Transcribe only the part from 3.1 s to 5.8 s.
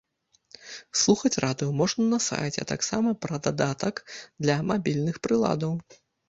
пра дадатак для мабільных прыладаў.